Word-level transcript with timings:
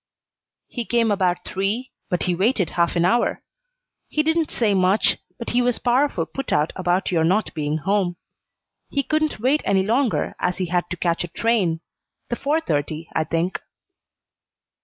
"He 0.67 0.83
came 0.83 1.11
about 1.11 1.45
three, 1.45 1.91
but 2.09 2.23
he 2.23 2.33
waited 2.33 2.71
half 2.71 2.95
an 2.95 3.05
hour. 3.05 3.43
He 4.07 4.23
didn't 4.23 4.49
say 4.49 4.73
much, 4.73 5.19
but 5.37 5.51
he 5.51 5.61
was 5.61 5.77
powerful 5.77 6.25
put 6.25 6.51
out 6.51 6.73
about 6.75 7.11
your 7.11 7.23
not 7.23 7.53
being 7.53 7.77
home. 7.77 8.15
He 8.89 9.03
couldn't 9.03 9.39
wait 9.39 9.61
any 9.63 9.83
longer, 9.83 10.33
as 10.39 10.57
he 10.57 10.65
had 10.69 10.89
to 10.89 10.97
catch 10.97 11.23
a 11.23 11.27
train 11.27 11.81
the 12.29 12.35
four 12.35 12.59
thirty, 12.61 13.09
I 13.13 13.25
think." 13.25 13.61